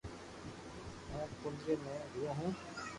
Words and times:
ھون 1.11 1.29
ڪنري 1.41 1.73
مي 1.83 1.95
ريون 2.11 2.35
هون 2.39 2.53